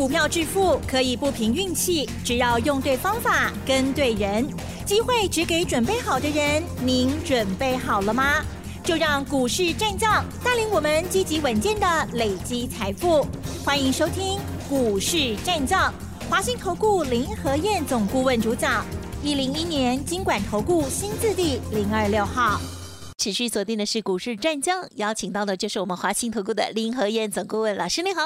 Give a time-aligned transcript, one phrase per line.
[0.00, 4.48] 股票致富可以不凭运气，只要用对方法、跟对人，
[4.86, 6.62] 机会只给准备好的人。
[6.82, 8.42] 您准备好了吗？
[8.82, 13.26] 就让股市战将带领我们积极稳健的累积财富。
[13.62, 15.92] 欢迎收听股市战将，
[16.30, 18.82] 华信投顾林和燕总顾问主讲，
[19.22, 22.58] 一零一年经管投顾新字第零二六号。
[23.18, 28.22] 持续锁定的是股市战将，邀请到的就是我们华信投顾的林和燕总顾问老师，你好。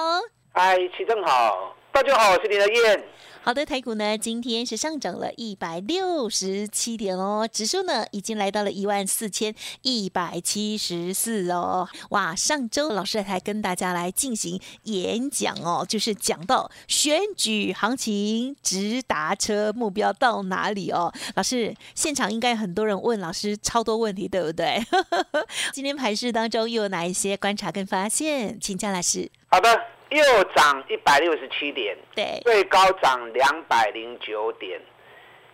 [0.57, 3.05] 嗨，齐正好，大家好，我是林德燕。
[3.43, 11.89] 好的，台股呢今天是上涨了一百六十七点哦，指数呢已经来到了一万四千一百七十四哦。
[12.11, 21.13] 哇，上周老师还跟大家来进行演讲哦，就是讲到选举行情直达车目标到哪里哦。
[21.35, 24.81] 老师现场应该很多人问老师超多问题，对不对？
[25.75, 28.57] 今天盘市当中又有哪一些观察跟发现？
[28.61, 29.29] 请教老师。
[29.49, 29.69] 好的。
[30.11, 34.81] 又涨一百六十七点，对，最高涨两百零九点，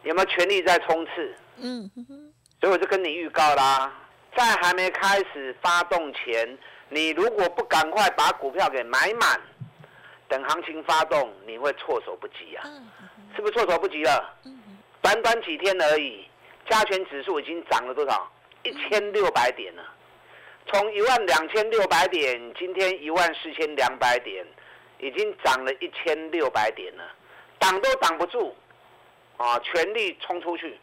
[0.03, 1.35] 有没有全力在冲刺？
[1.57, 1.91] 嗯，
[2.61, 3.93] 所以我就跟你预告啦，
[4.37, 9.41] 在还没开始发动前，你如果不赶快把股票给买满，
[10.29, 12.69] 等行情发动，你会措手不及啊！
[13.35, 14.35] 是不是措手不及了？
[15.01, 16.27] 短短几天而已，
[16.69, 18.31] 加权指数已经涨了多少？
[18.63, 19.83] 一千六百点了。
[20.73, 24.47] 从一万两千六百点，今天一万四千两百点，
[25.01, 27.05] 已经涨了一千六百点了，
[27.59, 28.57] 挡都挡不住，
[29.37, 30.79] 啊，全力冲出去！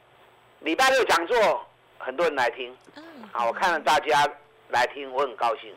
[0.59, 1.65] 礼拜六讲座，
[1.97, 2.75] 很多人来听，
[3.31, 4.27] 啊，我看了大家
[4.69, 5.73] 来听，我很高兴。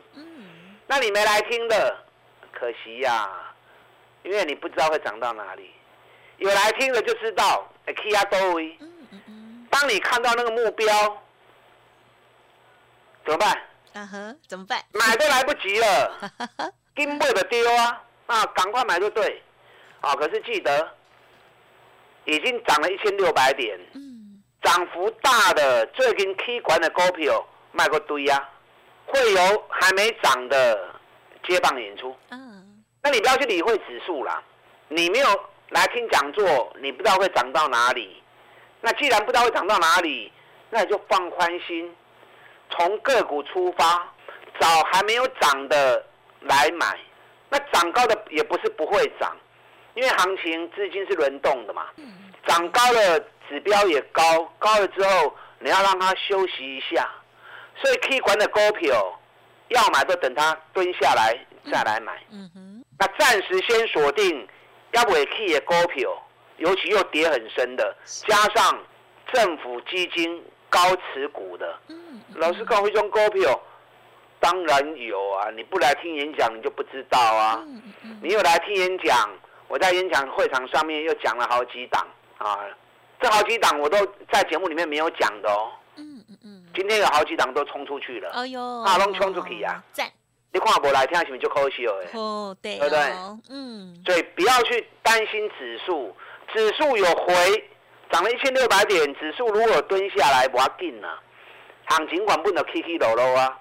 [0.87, 1.97] 那你没来听的，
[2.51, 3.29] 可惜呀，
[4.23, 5.71] 因为你不知道会涨到哪里。
[6.37, 7.65] 有来听的就知道
[8.29, 8.77] 多威。
[9.69, 10.93] 当你看到那个目标，
[13.23, 13.61] 怎么办？
[13.93, 14.81] 啊哼，怎么办？
[14.93, 16.31] 买都来不及了，
[16.95, 18.01] 金贵的丢啊！
[18.27, 19.41] 啊，赶快买就对。
[19.99, 20.95] 啊，可是记得，
[22.25, 28.49] 已经涨了一千六百点，嗯，涨幅大的最近 K 管的股票卖过堆呀，
[29.07, 30.95] 会有还没涨的
[31.47, 32.15] 接棒演出。
[32.29, 34.41] 嗯，那你不要去理会指数啦，
[34.87, 35.27] 你没有
[35.69, 38.23] 来听讲座，你不知道会涨到哪里。
[38.79, 40.31] 那既然不知道会涨到哪里，
[40.69, 41.93] 那你就放宽心。
[42.71, 44.07] 从个股出发，
[44.59, 46.03] 找还没有涨的
[46.41, 46.99] 来买，
[47.49, 49.35] 那涨高的也不是不会涨，
[49.93, 51.87] 因为行情资金是轮动的嘛。
[52.47, 54.23] 涨高了指标也高，
[54.57, 57.09] 高了之后你要让它休息一下，
[57.75, 59.19] 所以 K 管的股票
[59.67, 61.37] 要买就等它蹲下来
[61.71, 62.23] 再来买。
[62.97, 64.47] 那暂时先锁定
[64.93, 66.09] 要尾 K 的股票，
[66.57, 67.95] 尤其又跌很深的，
[68.27, 68.79] 加上
[69.33, 70.43] 政府基金。
[70.71, 71.77] 高持股的，
[72.35, 73.61] 老师告会中股票，
[74.39, 75.51] 当然有啊！
[75.51, 77.61] 你不来听演讲，你就不知道啊。
[78.21, 79.29] 你有来听演讲，
[79.67, 82.61] 我在演讲会场上面又讲了好几档啊，
[83.19, 83.97] 这好几档我都
[84.31, 85.71] 在节目里面没有讲的哦。
[85.97, 86.65] 嗯嗯嗯。
[86.73, 88.29] 今天有好几档都冲出去了。
[88.31, 89.83] 哎呦，啊，拢冲出去啊！
[89.91, 90.09] 赞。
[90.53, 92.05] 你看我来听是不是就可惜了？
[92.13, 92.99] 哦，对，对不对？
[93.49, 94.01] 嗯。
[94.05, 96.15] 所以不要去担心指数，
[96.53, 97.67] 指数有回。
[98.11, 101.07] 涨了一千六百点，指数如果蹲下来，不要紧呐。
[101.85, 103.57] 行情管不能起起落落啊。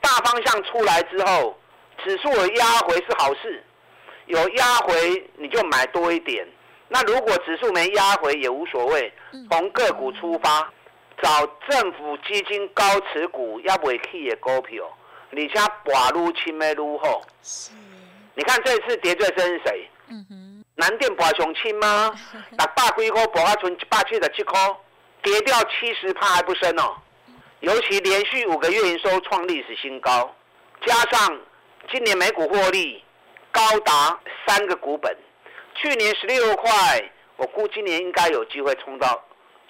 [0.00, 1.58] 大方向出来之后，
[2.04, 3.64] 指数有压回是好事，
[4.26, 6.46] 有压回你就买多一点。
[6.88, 9.12] 那如果指数没压回也无所谓，
[9.50, 10.72] 从个股出发，
[11.20, 14.84] 找政府基金高持股要不会起的股票，
[15.30, 15.54] 你且
[15.84, 17.22] 寡撸轻的撸后。
[17.42, 17.72] 是。
[18.34, 19.88] 你看这次跌最深是谁？
[20.08, 20.35] 嗯哼。
[20.76, 22.14] 南电博上轻吗？
[22.56, 24.60] 打百几块博啊，存一百七十七块，
[25.22, 26.94] 跌掉七十趴还不深哦。
[27.60, 30.34] 尤其连续五个月营收创历史新高，
[30.86, 31.40] 加上
[31.90, 33.02] 今年每股获利
[33.50, 35.16] 高达三个股本，
[35.74, 39.24] 去年十六块，我估今年应该有机会冲到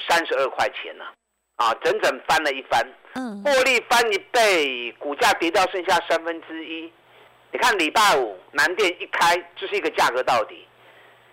[0.09, 1.05] 三十二块钱了，
[1.57, 2.85] 啊，整整翻了一番。
[3.15, 6.93] 嗯，获利翻一倍，股价跌掉剩下三分之一。
[7.53, 10.67] 你看礼拜五南电一开就是一个价格到底。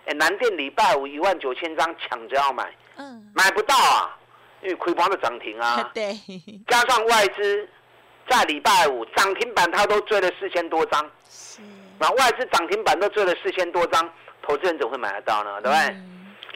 [0.05, 4.17] 哎，南电礼拜五一万九千张抢着要买，嗯，买不到啊，
[4.61, 6.13] 因为亏光的涨停啊， 对，
[6.67, 7.69] 加上外资
[8.29, 11.61] 在礼拜五涨停板，他都追了四千多张，是，
[11.99, 14.11] 那外资涨停板都追了四千多张，
[14.41, 15.61] 投资人怎么会买得到呢？
[15.61, 15.95] 对不对？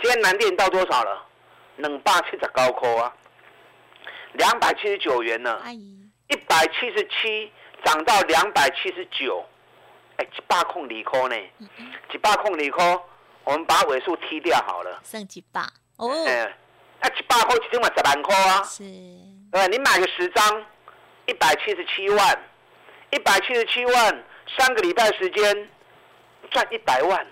[0.02, 1.26] 今天南电到多少了？
[1.78, 3.14] 冷霸七十高科啊，
[4.34, 5.62] 两百七十九元呢，
[6.28, 7.50] 一百七十七
[7.86, 9.46] 涨到两百七十九，
[10.18, 11.36] 哎，一百空离科呢，
[12.12, 13.02] 一百空离科。
[13.48, 15.62] 我们把尾数踢掉好了，剩几把？
[15.96, 16.26] 哦？
[16.28, 16.54] 哎，
[17.00, 18.62] 那几百块一天买十万块啊？
[18.66, 18.84] 是，
[19.54, 20.66] 对你买个十张，
[21.28, 22.44] 一百七十七万，
[23.12, 24.24] 一百七十七万，
[24.58, 25.70] 三个礼拜时间
[26.52, 27.26] 赚一百万，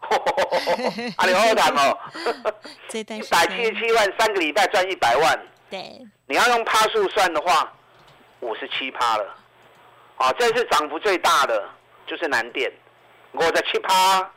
[1.18, 1.98] 阿里好谈哦，
[2.94, 5.38] 一百七十七万，三个礼拜赚一百万。
[5.68, 7.70] 对，你要用趴数算的话，
[8.40, 9.36] 五十七趴了。
[10.16, 11.68] 啊，这次涨幅最大的
[12.06, 12.72] 就是南电，
[13.32, 14.30] 我的七趴，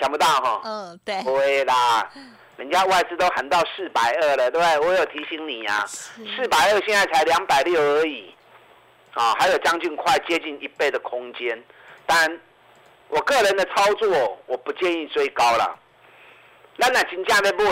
[0.00, 0.60] 想不到哈。
[0.64, 1.22] 嗯，对。
[1.22, 2.08] 不会啦，
[2.56, 4.78] 人家外资都喊到四百二了，对不对？
[4.80, 8.34] 我有提醒你啊，四百二现在才两百六而已，
[9.14, 11.62] 啊，还有将近快接近一倍的空间。
[12.06, 12.40] 但
[13.08, 15.78] 我个人的操作，我不建议追高了。
[16.76, 17.62] 那那金价在不，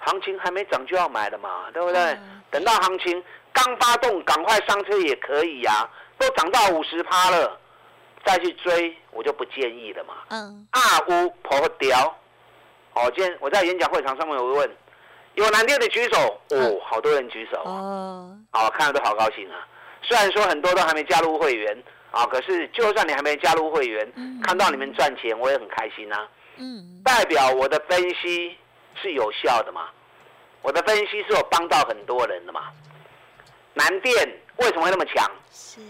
[0.00, 2.18] 行情还没涨就要买的嘛，对不对？
[2.50, 3.22] 等到行情
[3.52, 5.88] 刚发动，赶快上车也可以呀。
[6.18, 7.58] 都涨到五十趴了，
[8.24, 10.14] 再去追我就不建议了嘛。
[10.28, 10.66] 嗯。
[10.70, 12.16] 二五破掉。
[12.94, 14.70] 哦，今天我在演讲会场上面有问，
[15.34, 18.38] 有蓝电的举手哦，好多人举手哦。
[18.52, 19.66] 哦，看了都好高兴啊。
[20.02, 26.28] 虽然说很多都还没加入会员啊，可是就算你还没加入会员，看到你们赚钱，我也很开心啊。
[26.56, 27.00] 嗯。
[27.02, 28.56] 代表我的分析
[29.00, 29.88] 是有效的嘛？
[30.60, 32.68] 我的分析是有帮到很多人的嘛？
[33.72, 34.14] 南电
[34.58, 35.30] 为什么会那么强？
[35.50, 35.80] 是。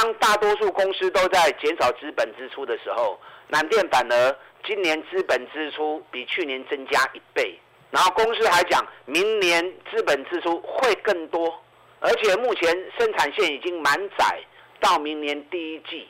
[0.00, 7.58] 当大多数公司都在减少资本支出的时候，南电反而今年资本支出比去年增加一倍，
[7.90, 9.60] 然后公司还讲明年
[9.90, 11.52] 资本支出会更多，
[11.98, 14.38] 而且目前生产线已经满载
[14.78, 16.06] 到明年第一季，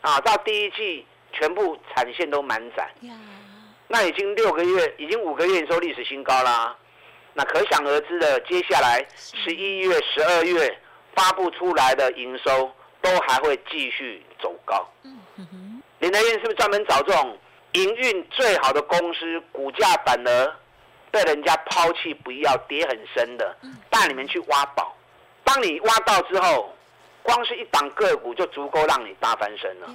[0.00, 2.90] 啊，到第一季全部产线都满载，
[3.86, 6.76] 那已经六个月，已经五个月收历史新高啦，
[7.34, 10.76] 那可想而知的，接下来十一月、十二月
[11.14, 12.68] 发布出来的营收。
[13.08, 15.82] 都还会继续走高嗯。
[15.98, 17.36] 林德燕是不是专门找这种
[17.72, 20.56] 营运最好的公司，股价反而
[21.10, 23.56] 被人家抛弃，不要跌很深的，
[23.90, 24.94] 带你们去挖宝。
[25.44, 26.74] 当你挖到之后，
[27.22, 29.88] 光是一档个股就足够让你大翻身了。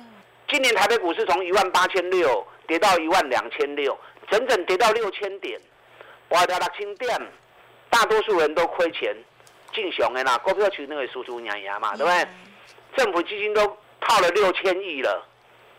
[0.50, 3.98] 今年台北股市从一万八千六跌到一万两千六，
[4.30, 5.60] 整整跌到六千点，
[6.30, 7.20] 挖掉六千点，
[7.90, 9.16] 大多数人都亏钱。
[9.74, 12.28] 进熊的啦，股票区那个叔叔娘爷嘛，对不对？
[12.96, 13.66] 政府基金都
[14.02, 15.26] 套了六千亿了，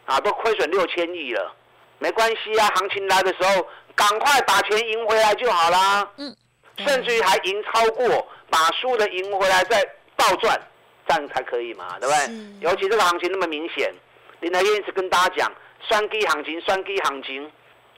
[0.07, 1.55] 啊，都亏损六千亿了，
[1.99, 6.09] 没关系啊，行情来的时候赶快把钱赢回来就好啦。
[6.17, 6.35] 嗯，
[6.79, 9.83] 甚至于还赢超过，把输的赢回来再
[10.17, 10.61] 倒赚，
[11.07, 12.35] 这样才可以嘛，对不对？
[12.61, 13.93] 尤其这个行情那么明显，
[14.41, 15.53] 林德燕一直跟大家讲，
[15.89, 17.51] 双低行情，双低行情。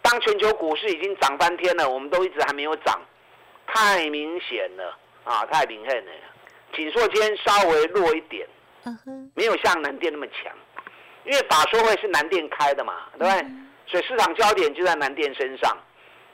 [0.02, 3.00] 当全球股市已经涨翻天了，我们都一直还没有涨，
[3.66, 6.12] 太明显了啊，太明显了。
[6.74, 8.46] 紧缩间稍微弱一点。
[9.34, 10.52] 没有像南电那么强，
[11.24, 13.46] 因为法说会是南电开的嘛，对不对？
[13.86, 15.76] 所以市场焦点就在南电身上。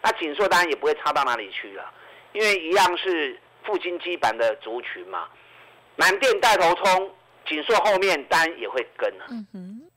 [0.02, 1.84] 那锦硕当然也不会差到哪里去了，
[2.32, 5.28] 因为一样是富金基板的族群嘛。
[5.96, 7.10] 南电带头冲，
[7.46, 9.26] 锦硕后面当然也会跟了。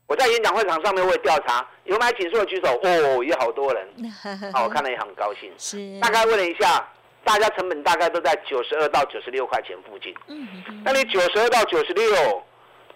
[0.06, 3.88] 我在演讲会场上面会调查，有买锦硕的举手，哦，有好多人。
[4.54, 5.52] 好，我看了也很高兴。
[5.58, 5.98] 是。
[6.00, 6.86] 大概问了一下。
[7.26, 10.14] 大家成本大概都在九十二到九十六块钱附近。
[10.28, 10.46] 嗯
[10.84, 12.06] 那你九十二到九十六，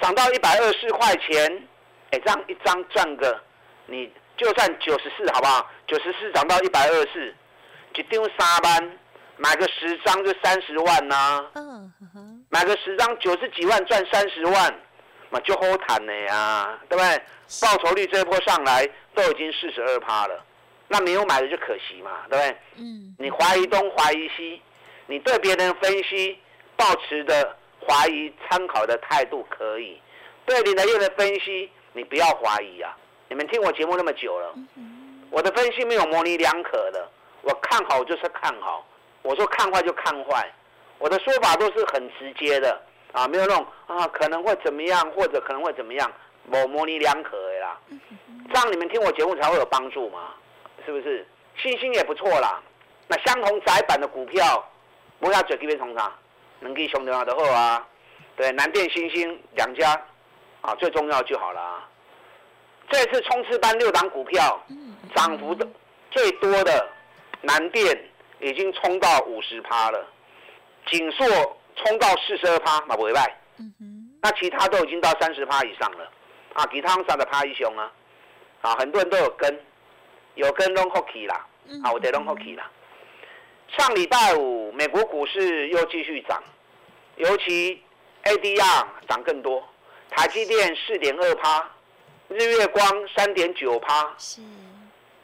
[0.00, 1.68] 涨到一百二十块钱，
[2.12, 3.38] 哎，这样一张赚个，
[3.86, 5.68] 你就算九十四好不好？
[5.88, 7.34] 九十四涨到一百二十四，
[7.92, 8.98] 就丢三班，
[9.36, 11.44] 买个十张就三十万呐。
[11.56, 11.92] 嗯
[12.50, 14.74] 买个十张九十几万赚三十万，
[15.30, 17.20] 嘛就好谈的呀，对不对？
[17.60, 20.44] 报酬率这一波上来都已经四十二趴了。
[20.92, 22.56] 那没有买的就可惜嘛，对不对？
[22.78, 23.14] 嗯。
[23.16, 24.60] 你怀疑东怀疑西，
[25.06, 26.36] 你对别人分析
[26.76, 27.56] 抱持的
[27.86, 30.00] 怀疑参考的态度可以，
[30.44, 32.96] 对林德业的分析你不要怀疑啊！
[33.28, 34.52] 你们听我节目那么久了，
[35.30, 37.08] 我的分析没有模棱两可的，
[37.42, 38.84] 我看好就是看好，
[39.22, 40.52] 我说看坏就看坏，
[40.98, 42.82] 我的说法都是很直接的
[43.12, 46.10] 啊，没有那种啊可能会怎么样或者可能会怎么样，
[46.50, 47.78] 我模棱两可的啦，
[48.52, 50.34] 这样你们听我节目才会有帮助嘛。
[50.90, 51.24] 是不是
[51.62, 52.60] 信心也不错啦？
[53.06, 54.68] 那相同窄板的股票，
[55.20, 56.12] 不要嘴这边冲啥，
[56.58, 57.86] 能给兄弟们的货啊？
[58.34, 59.92] 对，南电、星星两家
[60.62, 61.88] 啊，最重要就好了。
[62.90, 64.60] 这次冲刺班六档股票，
[65.14, 65.64] 涨幅的
[66.10, 66.88] 最多的
[67.40, 67.96] 南电
[68.40, 70.04] 已经冲到五十趴了，
[70.86, 71.24] 锦硕
[71.76, 73.38] 冲到四十二趴，嘛不会败。
[74.20, 76.10] 那其他都已经到三十趴以上了
[76.54, 77.92] 啊，其他上的趴一雄啊，
[78.62, 79.56] 啊，很多人都有跟。
[80.40, 81.46] 有跟 long hockey 啦，
[81.84, 82.70] 啊，我得 long hockey 啦。
[83.76, 86.42] 上礼拜五，美国股市又继续涨，
[87.16, 87.80] 尤其
[88.24, 89.62] ADR 涨更多，
[90.08, 91.70] 台积电四点二趴，
[92.28, 92.82] 日月光
[93.14, 94.40] 三点九趴，是，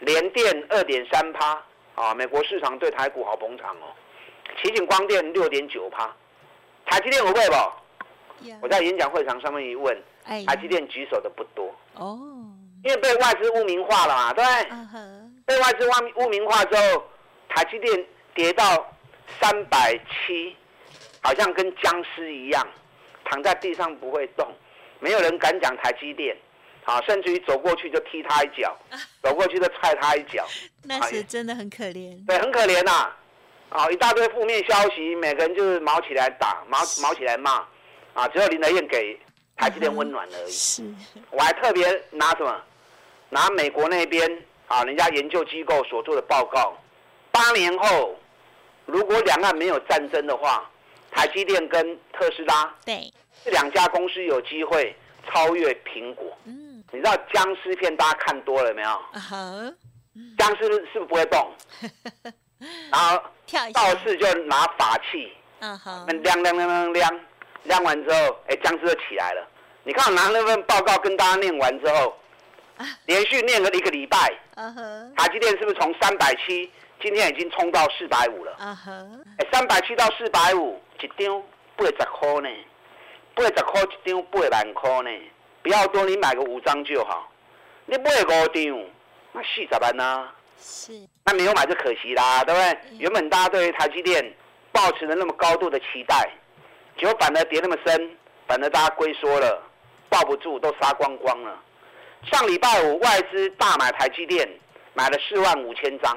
[0.00, 3.88] 联电二点三趴，啊，美国市场对台股好捧场哦。
[4.62, 6.14] 奇景光电六点九趴，
[6.84, 8.52] 台积电有会不？
[8.60, 9.98] 我在演讲会场上面一问，
[10.46, 12.18] 台积电举手的不多哦。
[12.86, 14.68] 因为被外资污名化了嘛，对不对？
[15.44, 17.04] 被外资污污名化之后，
[17.48, 18.64] 台积电跌到
[19.40, 20.54] 三百七，
[21.20, 22.64] 好像跟僵尸一样，
[23.24, 24.48] 躺在地上不会动，
[25.00, 26.36] 没有人敢讲台积电，
[26.84, 28.76] 啊，甚至于走过去就踢他一脚，
[29.20, 30.46] 走过去就踹他一脚，
[30.84, 32.24] 那是真的很可怜。
[32.24, 33.10] 对，很可怜呐，
[33.70, 37.66] 啊，一大堆负面消息，每个人就是毛起来打，毛毛起来骂，
[38.14, 39.18] 啊，只有林德燕给
[39.56, 40.50] 台积电温暖而已。
[40.52, 40.82] 是，
[41.30, 42.62] 我还特别拿什么？
[43.30, 46.76] 拿美国那边啊，人家研究机构所做的报告，
[47.30, 48.16] 八年后，
[48.84, 50.68] 如果两岸没有战争的话，
[51.10, 53.12] 台积电跟特斯拉对
[53.44, 54.94] 这两家公司有机会
[55.28, 56.36] 超越苹果。
[56.44, 58.88] 嗯，你知道僵尸片大家看多了没有？
[58.88, 59.72] 啊
[60.38, 61.52] 僵尸是不是不会动？
[62.90, 63.22] 然后
[63.74, 65.30] 道士就拿法器，
[65.60, 67.20] 嗯哼，亮亮亮亮亮，
[67.64, 69.46] 亮完之后，哎，僵尸就起来了。
[69.84, 72.16] 你看我拿那份报告跟大家念完之后。
[73.06, 74.18] 连续念了一个礼拜，
[75.16, 78.56] 台积电是不是从三百七，今天已经冲到四百五了？
[79.38, 81.42] 哎，三百七到四百五，一张
[81.76, 82.48] 八十块呢，
[83.34, 85.10] 八十块一张八万块呢，
[85.62, 87.30] 不要多，你买个五张就好。
[87.86, 88.86] 你买五张，
[89.32, 90.28] 那四十万呢？
[90.58, 90.92] 是，
[91.24, 92.98] 那没有买就可惜啦，对不对？
[92.98, 94.34] 原本大家对于台积电
[94.72, 96.30] 抱持了那么高度的期待，
[96.98, 98.16] 结果反而跌那么深，
[98.48, 99.62] 反而大家龟缩了，
[100.08, 101.62] 抱不住，都杀光光了。
[102.24, 104.48] 上礼拜五外资大买台积电，
[104.94, 106.16] 买了四万五千张。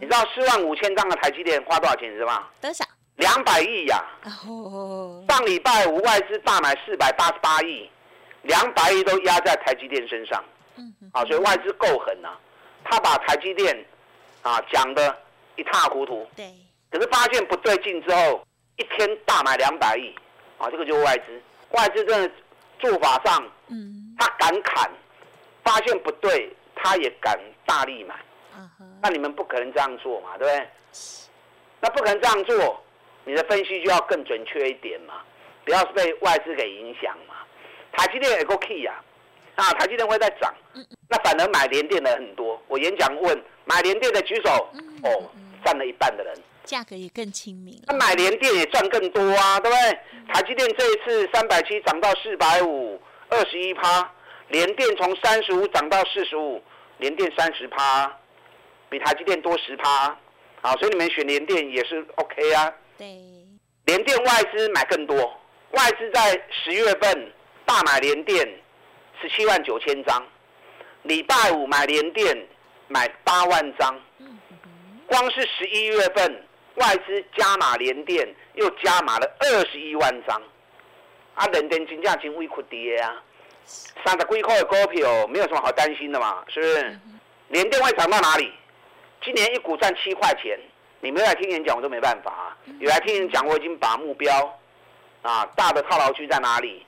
[0.00, 2.46] 你知道四万五千张的台积电花多少钱是吗？
[2.60, 2.84] 多少？
[3.16, 4.04] 两百亿呀。
[4.46, 5.24] 哦。
[5.28, 7.90] 上礼拜五外资大买四百八十八亿，
[8.42, 10.42] 两百亿都压在台积电身上。
[10.76, 12.28] 嗯啊，所以外资够狠呐，
[12.84, 13.84] 他把台积电
[14.42, 15.16] 啊讲的
[15.56, 16.24] 一塌糊涂。
[16.36, 16.54] 对。
[16.90, 18.40] 可是发现不对劲之后，
[18.76, 20.14] 一天大买两百亿，
[20.56, 21.42] 啊，这个就是外资。
[21.72, 22.30] 外资真的
[22.78, 24.90] 做法上，嗯，他敢砍。
[25.64, 28.14] 发现不对，他也敢大力买，
[29.02, 30.68] 那你们不可能这样做嘛，对不对？
[31.78, 32.82] 那不可能这样做，
[33.24, 35.20] 你的分析就要更准确一点嘛，
[35.66, 37.34] 不要被外资给影响嘛。
[37.92, 38.94] 台积电也够 key 呀，
[39.56, 40.54] 啊，台积电会在涨，
[41.06, 42.58] 那反而买联电的很多。
[42.66, 44.70] 我演讲问买联电的举手，
[45.02, 45.30] 哦，
[45.66, 46.34] 占了一半的人，
[46.64, 47.78] 价格也更亲民。
[47.86, 49.98] 那买联电也赚更多啊，对不对？
[50.32, 52.98] 台积电这一次三百七涨到四百五，
[53.30, 54.10] 二十一趴。
[54.48, 56.62] 联电从三十五涨到四十五，
[56.96, 58.10] 联电三十趴，
[58.88, 60.16] 比台积电多十趴，
[60.62, 62.72] 好，所以你们选联电也是 OK 啊。
[62.96, 63.06] 对，
[63.84, 65.16] 联电外资买更多，
[65.72, 67.30] 外资在十月份
[67.66, 68.48] 大买联电
[69.20, 70.26] 十七万九千张，
[71.02, 72.46] 礼拜五买联电
[72.86, 74.00] 买八万张，
[75.06, 76.42] 光是十一月份
[76.76, 80.42] 外资加码联电又加码了二十一万张，
[81.38, 83.22] 啊，人电金价真微苦跌啊。
[84.04, 86.98] 三十几块的股票没有什么好担心的嘛，是不是？
[87.48, 88.52] 联电会涨到哪里？
[89.22, 90.58] 今年一股赚七块钱，
[91.00, 92.56] 你没来听演讲我都没办法啊。
[92.80, 94.58] 有来听演讲，我已经把目标
[95.22, 96.84] 啊大的套牢区在哪里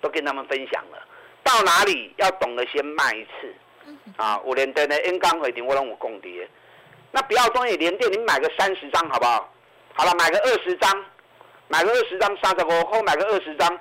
[0.00, 0.98] 都跟他们分享了。
[1.42, 3.54] 到哪里要懂得先卖一次
[4.16, 4.40] 啊！
[4.44, 6.48] 我连电的 N 钢回顶我让我共跌，
[7.10, 9.52] 那不要东西连电，你买个三十张好不好？
[9.94, 11.04] 好了，买个二十张，
[11.72, 13.80] 买个二十张三十五后买个二十张，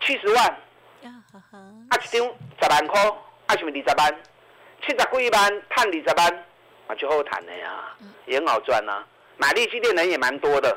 [0.00, 0.44] 七十万。
[1.04, 2.26] 啊，一张
[2.60, 3.00] 十万块，
[3.46, 4.22] 啊，是不是二十万？
[4.82, 6.44] 七十几万赚二十万，
[6.88, 7.96] 啊，就好谈的呀，
[8.26, 9.04] 也很好赚呐。
[9.36, 10.76] 买利基电人也蛮多的，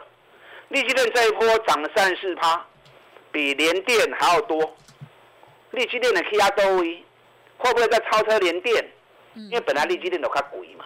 [0.67, 2.63] 利基电这一波涨了三十四趴，
[3.31, 4.77] 比联电还要多。
[5.72, 7.03] 利基电的 K R 多一，
[7.57, 8.88] 会不会再超车联电？
[9.33, 10.86] 因为本来利基电都较贵嘛，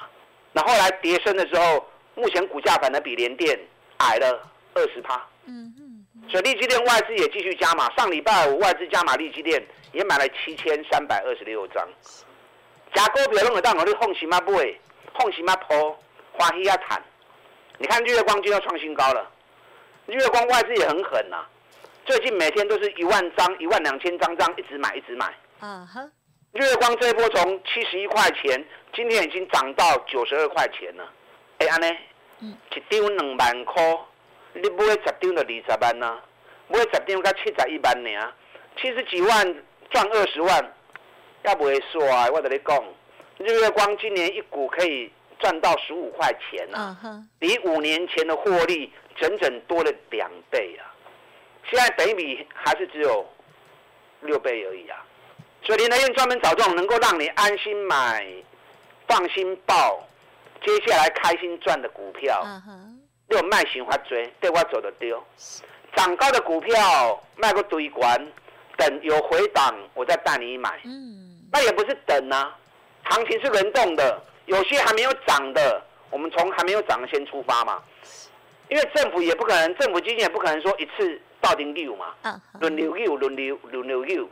[0.54, 3.60] 那后来跌升的时候，目前股价反而比联电
[3.98, 5.22] 矮了二十趴。
[5.48, 6.06] 嗯嗯。
[6.30, 11.88] 所以利基电外资也继续加码，上礼拜五外资加码利基电也买了七千三百二十六张。
[12.94, 14.40] 假股票弄得到我你放心吗？
[14.42, 14.80] 不会，
[15.18, 15.56] 放心吗？
[15.56, 15.98] 破，
[16.34, 17.02] 欢喜要谈。
[17.78, 19.30] 你看日月光就要创新高了，
[20.06, 21.46] 日月光外资也很狠呐，
[22.06, 25.26] 最近每天都是一万张、一万两千张张一直买一直买。
[25.60, 26.10] 啊哈。
[26.54, 31.08] 日月光这一波从七十一块钱，今天已经涨到九十二块钱了。
[31.60, 31.88] 哎，安呢？
[32.40, 32.58] 嗯。
[32.74, 33.84] 一张两万块。
[34.62, 36.20] 你买十张就二十万呐，
[36.68, 38.34] 买十张才七十一万呢，
[38.82, 39.56] 七十几万
[39.90, 40.74] 赚二十万，
[41.46, 42.30] 也不会衰。
[42.32, 42.84] 我跟你讲，
[43.38, 46.98] 日月光今年一股可以赚到十五块钱啊，
[47.40, 50.94] 比五年前的获利整整多了两倍啊！
[51.70, 53.26] 现在北米还是只有
[54.22, 55.06] 六倍而已啊！
[55.64, 58.26] 所以林德燕专门找这种能够让你安心买、
[59.08, 60.08] 放心报、
[60.66, 62.44] 接下来开心赚的股票。
[63.30, 65.22] 有卖型发追，对我走的丢。
[65.96, 68.28] 涨高的股票卖个堆关，
[68.78, 70.80] 等有回档我再带你买。
[70.86, 72.56] 嗯，那也不是等啊，
[73.04, 77.82] 行情是轮动的，有些还没有涨的，我们从还没有涨的先出发嘛。
[78.70, 82.14] 因为政府也不可能，政府基金也不可能说一次到顶六嘛，
[82.60, 84.28] 轮流六，轮流轮流六，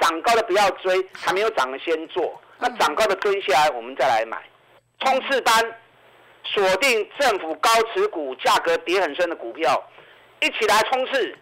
[0.00, 4.40] 涨高的不要追，还没有涨的先做，那涨高的蹲下来我们再来买，
[5.00, 5.52] 冲刺班
[6.44, 9.82] 锁定政府高持股、价格跌很深的股票，
[10.40, 11.36] 一起来冲刺，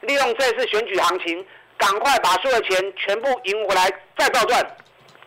[0.00, 1.46] 利用这次选举行情，
[1.76, 4.76] 赶快把所有的钱全部赢回来，再倒赚，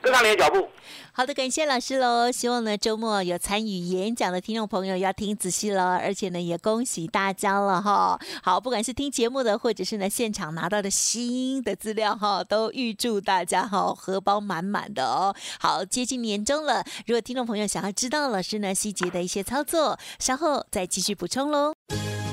[0.02, 0.70] 跟上你的脚步。
[1.12, 2.32] 好的，感谢老师喽！
[2.32, 8.20] 希望呢周末有参与演讲的听众朋友要听仔细了，而且呢也恭喜大家了哈！
[8.44, 15.36] 好，不管是听节目的，或者是呢现场拿到的新的资料哈，都预祝大家哈荷包满满的哦！
[15.60, 21.74] 好，接近年终了，如果听众朋友想要知道老师呢细节的一些操作，稍后再继续补充喽。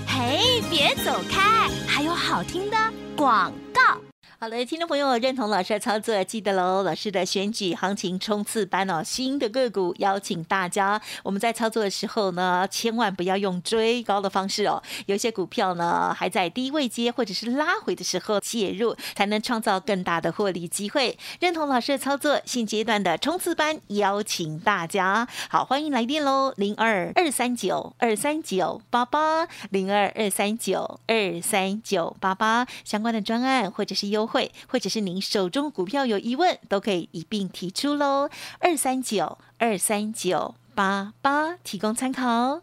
[0.06, 2.76] 嘿，别走开，还有好听的
[3.16, 4.13] 广告。
[4.44, 6.82] 好的，听众朋友认同老师的操作，记得喽。
[6.82, 11.00] 老师的选举行情冲刺班哦，新的个股邀请大家。
[11.22, 14.82] 我们在操作的时候呢，千万不要用追高的方式哦。
[15.06, 21.18] 有些股票呢，还在低位接或者是拉回的时候介入，才能创造更大的获利机会。
[21.40, 25.26] 认同老师的操作，现阶段的冲刺班邀请大家。
[25.48, 34.28] 好，欢迎来电喽，零二二三九二三九八八零二二三九二三九八八相关的专案或者是优。
[34.34, 38.28] 会，或者是您手中股票有疑问，都可以一并提出喽。
[38.58, 42.62] 二三九二三九八八，提供参考。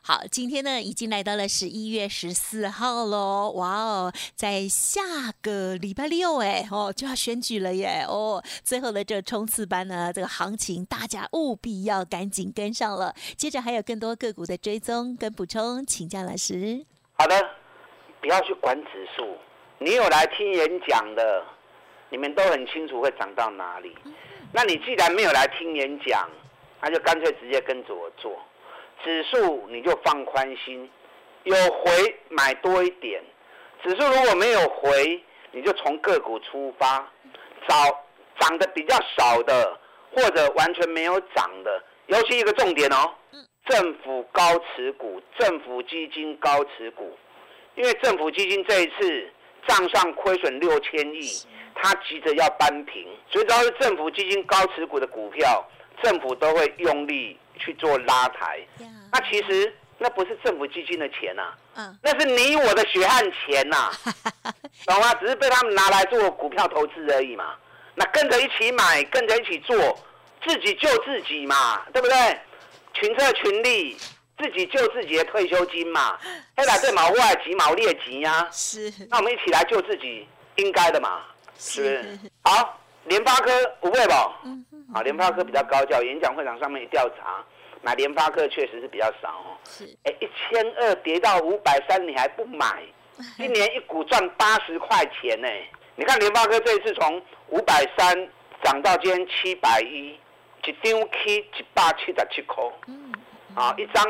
[0.00, 3.52] 好，今天呢已经来到了十一月十四号喽。
[3.56, 5.02] 哇哦，在下
[5.42, 8.42] 个礼拜六哎哦就要选举了耶哦。
[8.62, 13.14] 最后的这冲刺班呢，这个行情大家务必要赶紧跟上了。
[13.36, 16.86] 接着还有更多个股的追踪跟补充，请教老师。
[17.18, 17.38] 好的，
[18.22, 19.24] 不要去管指数。
[19.84, 21.44] 你有来听演讲的，
[22.08, 23.94] 你们都很清楚会涨到哪里。
[24.50, 26.26] 那你既然没有来听演讲，
[26.80, 28.34] 那就干脆直接跟着我做。
[29.02, 30.90] 指数你就放宽心，
[31.42, 33.22] 有回买多一点。
[33.82, 37.06] 指数如果没有回，你就从个股出发，
[37.68, 37.74] 找
[38.40, 39.78] 涨得比较少的，
[40.12, 41.84] 或者完全没有涨的。
[42.06, 43.12] 尤其一个重点哦，
[43.66, 44.42] 政府高
[44.74, 47.14] 持股，政府基金高持股，
[47.74, 49.28] 因为政府基金这一次。
[49.66, 51.28] 账上亏损六千亿，
[51.74, 55.64] 他急着要扳平，所以只要是政府基金高持股的股票，
[56.02, 58.60] 政府都会用力去做拉抬。
[59.12, 61.52] 那其实那不是政府基金的钱呐，
[62.02, 63.90] 那是你我的血汗钱呐，
[64.86, 65.14] 懂吗？
[65.20, 67.54] 只是被他们拿来做股票投资而已嘛。
[67.94, 69.76] 那跟着一起买，跟着一起做，
[70.44, 72.38] 自己救自己嘛，对不对？
[72.92, 73.96] 群策群力。
[74.36, 76.18] 自己救自己的退休金嘛，
[76.56, 81.22] 黑来对毛过来急毛劣急呀，是，那我们一起来救自己，应该的嘛，
[81.58, 82.18] 是。
[82.42, 84.40] 好，联发科不会吧？
[84.44, 87.44] 嗯啊，联发科比较高调，演讲会场上面一调查，
[87.82, 89.56] 买联发科确实是比较少哦。
[89.64, 92.82] 是，哎，一千二跌到五百三，你还不买？
[93.38, 95.48] 一年一股赚八十块钱呢。
[95.94, 98.28] 你看联发科这一次从五百三
[98.64, 100.18] 涨到今天七百一，
[100.66, 102.64] 一张 K 一百七十七块。
[102.88, 103.12] 嗯。
[103.54, 104.04] 啊，一张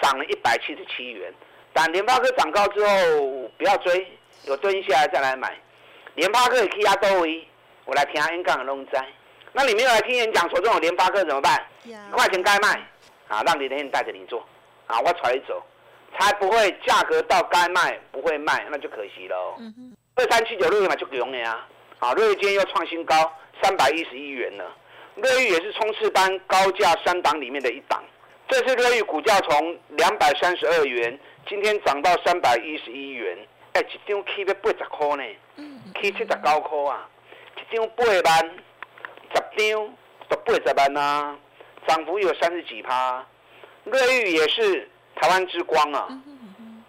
[0.00, 1.32] 涨了一百七十七元，
[1.72, 4.06] 但联发科涨高之后不要追，
[4.46, 5.54] 有蹲下来再来买。
[6.14, 7.46] 联发科可以压多维，
[7.84, 9.06] 我来听下 N 杠的弄灾。
[9.52, 11.62] 那你没有来听演讲，手中有联发科怎么办？
[11.84, 12.68] 一块钱该卖，
[13.28, 14.46] 啊，让李天带着你做，
[14.86, 15.62] 啊，我揣走，
[16.18, 19.36] 才不会价格到该卖不会卖，那就可惜了。
[20.14, 21.66] 二三七九六月嘛就用了呀，
[21.98, 23.14] 啊，瑞今天又创新高
[23.62, 24.64] 三百一十一元了，
[25.16, 28.02] 瑞玉也是冲刺班高价三档里面的一档。
[28.48, 33.36] 这次瑞玉股价从两百三十二元，今天涨到三百一十一元，
[33.72, 35.24] 哎，一张 K 要八十块呢
[35.94, 37.08] ，K 七十九块啊，
[37.56, 38.50] 一张八万，
[39.34, 39.96] 十张
[40.28, 41.36] 都八十万啊，
[41.88, 43.26] 涨幅有三十几趴。
[43.84, 46.08] 瑞玉也是台湾之光啊，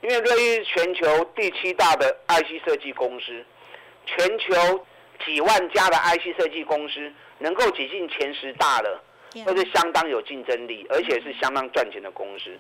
[0.01, 3.43] 因为瑞玉是全球第七大的 IC 设计公司，
[4.05, 4.85] 全球
[5.25, 9.01] 几万家的 IC 设计公司能够挤进前十大的。
[9.45, 12.57] 都是相当有竞争力，而且是相当赚钱的公司。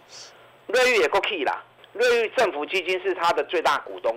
[0.67, 1.63] 瑞玉也够 key 啦，
[1.93, 4.15] 瑞玉政府基金是它的最大股东。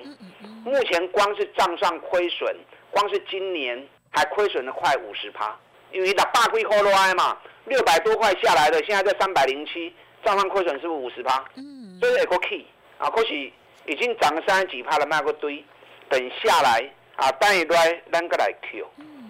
[0.64, 2.55] 目前光是账上亏损，
[2.90, 5.57] 光是今年还亏损了快五十趴。
[5.92, 9.92] 因为打大龟 h o l o 嘛，六百多块下来的，现在在三百零七，
[10.25, 11.44] 账上亏损是不是五十趴？
[11.57, 12.64] 嗯，所以也够 key
[12.99, 15.64] 啊，可是已经涨了三十几趴了，卖个堆，
[16.09, 16.88] 等下来
[17.20, 18.87] 啊，单一来单个来 Q。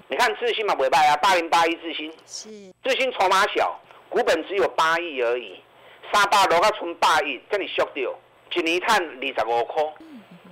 [0.09, 2.49] 你看智新嘛，尾拜啊，八零八一智新，是
[2.85, 5.61] 智新筹码小，股本只有八亿而已，
[6.13, 8.15] 三百多个存八亿，这里缩掉，
[8.55, 9.83] 一年赚二十五块，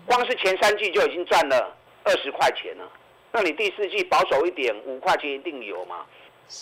[0.05, 2.91] 光是前三季就已经赚了二十块钱了。
[3.31, 6.05] 那你第四季保守一点，五块钱一定有嘛？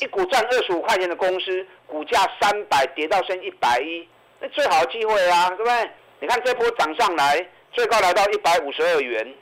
[0.01, 4.07] 一股赚二十五块钱的公司，股价三百跌到剩一百一，
[4.41, 5.91] 那最好的机会啊，对不对？
[6.21, 9.35] 你看这波涨上来，最高来到一百五十二元，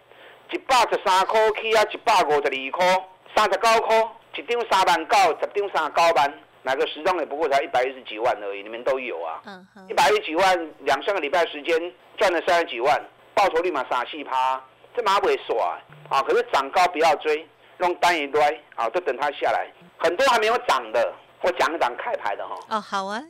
[0.51, 9.41] 一百十三块起啊，一百五十二块，三十九块，一张三万九，十张三十九万，哪个时装也不过才一百一十几万而已，你们都有啊。
[9.89, 13.03] 一百一十几万，两三个礼拜时间赚了三十几万，
[13.35, 14.63] 报酬率嘛三四趴，
[14.97, 15.79] 这马尾耍
[16.09, 16.23] 啊！
[16.23, 17.47] 可是涨高不要追，
[17.79, 18.41] 弄单一堆
[18.77, 19.67] 啊，都等它下来。
[19.99, 22.57] 很多还没有涨的，我讲一讲开牌的哈。
[22.71, 23.21] 哦，好啊。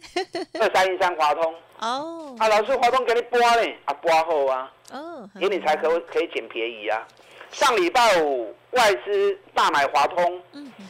[0.60, 1.54] 二三一三华通。
[1.80, 2.34] 哦。
[2.38, 4.72] 啊，老师，华通给你拨呢，啊，拨后啊。
[4.92, 5.28] 哦。
[5.38, 7.06] 给你才可可以捡便宜啊。
[7.50, 10.42] 上礼拜五外资大买华通，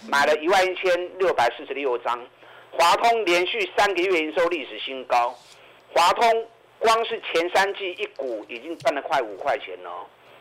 [0.08, 2.18] 买了一万一千六百四十六张。
[2.72, 5.34] 华通连续三个月营收历史新高。
[5.92, 6.46] 华通
[6.78, 9.90] 光是前三季一股已经赚了快五块钱了。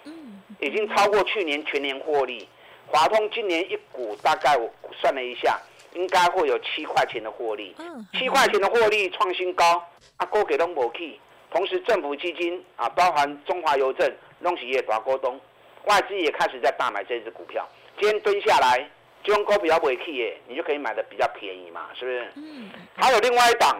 [0.05, 0.41] 嗯。
[0.59, 2.47] 已经超过去年全年获利。
[2.87, 4.69] 华通今年一股大概我
[5.01, 5.59] 算了一下，
[5.95, 7.75] 应该会有七块钱的获利。
[8.13, 9.83] 七块钱的获利创新高，
[10.17, 11.19] 啊，股给拢无去。
[11.51, 15.39] 同时政府基金啊，包含中华邮政、弄企业大股东，
[15.85, 17.67] 外资也开始在大买这支股票。
[17.99, 18.89] 今天蹲下来，
[19.23, 22.31] 这种股票不会去耶，你就可以买的比较便宜嘛，是不是？
[22.35, 22.71] 嗯。
[22.95, 23.79] 还有另外一档，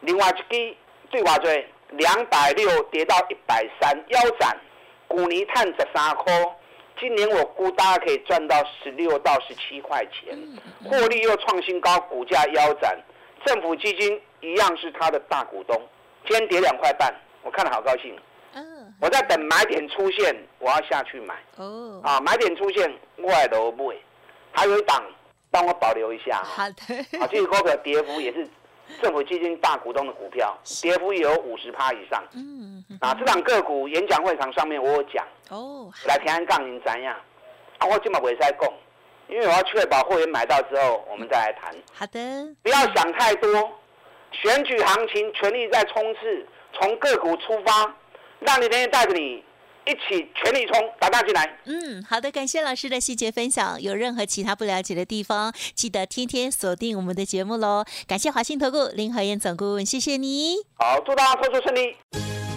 [0.00, 0.76] 另外一支
[1.10, 4.58] 对话最两百六跌到一百三，腰斩，
[5.06, 6.34] 股泥碳十三块。
[6.98, 10.36] 今年我估大家可以赚到十六到十七块钱，
[10.84, 12.98] 获利又创新高，股价腰斩，
[13.44, 15.76] 政府基金一样是他的大股东，
[16.26, 18.16] 今天跌两块半，我看了好高兴。
[18.54, 21.34] 嗯，我在等买点出现，我要下去买。
[21.56, 24.00] 哦，啊，买点出现，外楼不会，
[24.52, 25.04] 还有一档，
[25.50, 26.42] 帮我保留一下。
[26.42, 27.20] 好的。
[27.20, 28.48] 啊，这个股票跌幅也是
[29.02, 32.22] 政府基金大股东的股票，跌幅有五十趴以上。
[32.34, 32.84] 嗯。
[33.00, 35.26] 啊，这档个股演讲会场上面我有讲。
[35.50, 37.14] 哦，来平安杠您怎样？
[37.78, 38.72] 啊，我今晚不会再供，
[39.28, 41.74] 因为我要确保会员买到之后，我们再来谈。
[41.92, 42.20] 好的。
[42.62, 43.70] 不要想太多，
[44.32, 47.94] 选举行情全力在冲刺，从个股出发，
[48.40, 49.44] 让你天天带着你
[49.86, 51.58] 一起全力冲，打大进来。
[51.64, 53.80] 嗯，好的，感谢老师的细节分享。
[53.80, 57.84] 有任何其他不了解的地方，记得天天锁定我们的节目喽。
[58.06, 60.56] 感谢华信投顾林和燕总顾问，谢谢你。
[60.74, 61.96] 好，祝大家投资顺利。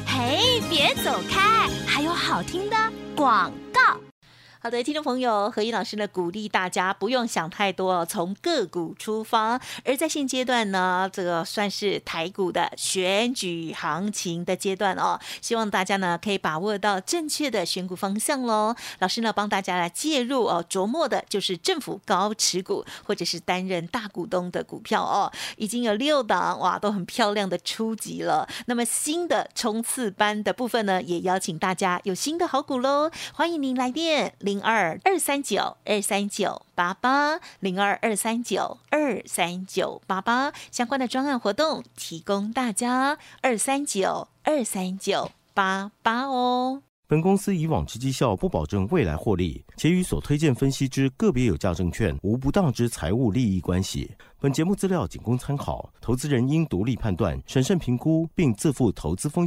[0.05, 2.75] 嘿，别走开，还有好听的
[3.15, 4.08] 广告。
[4.61, 9.57] 好的，听众朋友，何毅老师呢鼓励大家不用想太多，从个股出发。
[9.85, 18.75] 而在现阶段呢，这个算是台股的选举行情的阶段哦，希望大家呢可以把握到正确的选股方向喽。
[18.99, 28.45] 老师呢帮大家来介入哦，琢磨的就是政府高持股或者是担任大股东的股票哦，已经有六档哇，都很漂亮的出级了。
[28.65, 34.33] 那么新的冲刺班的部分呢，也邀请大家有新的好股喽，欢迎您来电。
[34.49, 46.81] 零二二三九二三九八八零二二三九二三九八八相关的专案活动提供大家二三九二三九八八哦。
[47.07, 54.09] 本公司以往之绩效不保证未来获利，且与所推荐分析之个别有价证券无不当之财务利益关系。
[54.39, 59.37] 本节目资料仅供参考，投资人应独立判断、审慎评估，并自负投资风险。